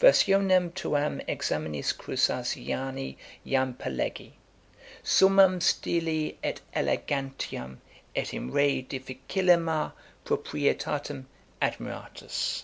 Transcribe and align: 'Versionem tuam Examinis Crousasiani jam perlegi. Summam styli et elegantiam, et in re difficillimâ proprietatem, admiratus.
'Versionem 0.00 0.72
tuam 0.72 1.20
Examinis 1.26 1.92
Crousasiani 1.92 3.16
jam 3.44 3.74
perlegi. 3.74 4.34
Summam 5.02 5.58
styli 5.58 6.36
et 6.40 6.60
elegantiam, 6.72 7.78
et 8.14 8.32
in 8.32 8.52
re 8.52 8.84
difficillimâ 8.88 9.90
proprietatem, 10.24 11.24
admiratus. 11.60 12.62